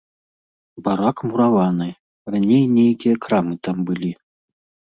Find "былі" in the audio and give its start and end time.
3.91-4.11